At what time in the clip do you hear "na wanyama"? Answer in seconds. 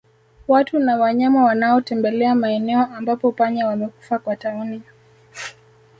0.79-1.43